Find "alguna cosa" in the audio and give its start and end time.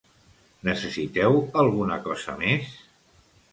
1.65-2.37